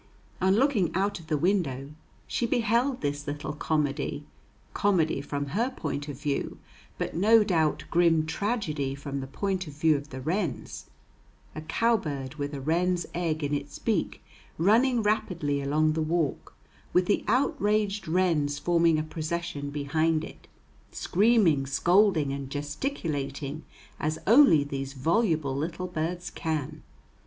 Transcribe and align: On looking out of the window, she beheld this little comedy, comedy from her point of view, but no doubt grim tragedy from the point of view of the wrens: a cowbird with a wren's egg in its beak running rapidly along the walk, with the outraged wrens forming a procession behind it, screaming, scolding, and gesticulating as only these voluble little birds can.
On 0.41 0.55
looking 0.55 0.89
out 0.95 1.19
of 1.19 1.27
the 1.27 1.37
window, 1.37 1.91
she 2.25 2.47
beheld 2.47 3.01
this 3.01 3.27
little 3.27 3.53
comedy, 3.53 4.25
comedy 4.73 5.21
from 5.21 5.49
her 5.53 5.69
point 5.69 6.07
of 6.07 6.19
view, 6.19 6.57
but 6.97 7.15
no 7.15 7.43
doubt 7.43 7.83
grim 7.91 8.25
tragedy 8.25 8.95
from 8.95 9.19
the 9.19 9.27
point 9.27 9.67
of 9.67 9.73
view 9.73 9.95
of 9.95 10.09
the 10.09 10.19
wrens: 10.19 10.87
a 11.53 11.61
cowbird 11.61 12.33
with 12.37 12.51
a 12.55 12.59
wren's 12.61 13.05
egg 13.13 13.43
in 13.43 13.53
its 13.53 13.77
beak 13.77 14.23
running 14.57 15.03
rapidly 15.03 15.61
along 15.61 15.93
the 15.93 16.01
walk, 16.01 16.55
with 16.93 17.05
the 17.05 17.23
outraged 17.27 18.07
wrens 18.07 18.57
forming 18.57 18.97
a 18.97 19.03
procession 19.03 19.69
behind 19.69 20.23
it, 20.23 20.47
screaming, 20.91 21.67
scolding, 21.67 22.33
and 22.33 22.49
gesticulating 22.49 23.63
as 23.99 24.17
only 24.25 24.63
these 24.63 24.93
voluble 24.93 25.55
little 25.55 25.85
birds 25.85 26.31
can. 26.31 26.81